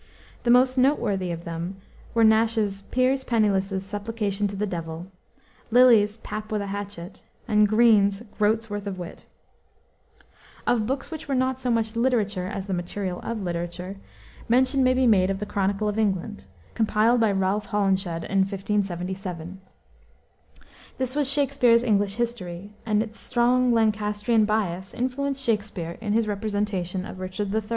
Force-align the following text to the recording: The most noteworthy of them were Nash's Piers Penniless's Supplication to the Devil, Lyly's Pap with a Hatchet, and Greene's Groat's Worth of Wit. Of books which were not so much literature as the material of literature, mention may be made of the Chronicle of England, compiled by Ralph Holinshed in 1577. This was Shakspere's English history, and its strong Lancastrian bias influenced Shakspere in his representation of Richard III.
The 0.41 0.49
most 0.49 0.79
noteworthy 0.79 1.29
of 1.29 1.43
them 1.45 1.75
were 2.15 2.23
Nash's 2.23 2.81
Piers 2.89 3.23
Penniless's 3.23 3.85
Supplication 3.85 4.47
to 4.47 4.55
the 4.55 4.65
Devil, 4.65 5.05
Lyly's 5.69 6.17
Pap 6.17 6.51
with 6.51 6.59
a 6.63 6.73
Hatchet, 6.73 7.21
and 7.47 7.67
Greene's 7.67 8.23
Groat's 8.39 8.67
Worth 8.67 8.87
of 8.87 8.97
Wit. 8.97 9.27
Of 10.65 10.87
books 10.87 11.11
which 11.11 11.27
were 11.27 11.35
not 11.35 11.59
so 11.59 11.69
much 11.69 11.95
literature 11.95 12.47
as 12.47 12.65
the 12.65 12.73
material 12.73 13.19
of 13.21 13.43
literature, 13.43 13.97
mention 14.49 14.83
may 14.83 14.95
be 14.95 15.05
made 15.05 15.29
of 15.29 15.37
the 15.37 15.45
Chronicle 15.45 15.87
of 15.87 15.99
England, 15.99 16.45
compiled 16.73 17.19
by 17.21 17.31
Ralph 17.31 17.67
Holinshed 17.67 18.07
in 18.23 18.39
1577. 18.39 19.61
This 20.97 21.15
was 21.15 21.29
Shakspere's 21.29 21.83
English 21.83 22.15
history, 22.15 22.73
and 22.87 23.03
its 23.03 23.19
strong 23.19 23.71
Lancastrian 23.71 24.45
bias 24.45 24.95
influenced 24.95 25.43
Shakspere 25.43 25.99
in 26.01 26.13
his 26.13 26.27
representation 26.27 27.05
of 27.05 27.19
Richard 27.19 27.53
III. 27.53 27.61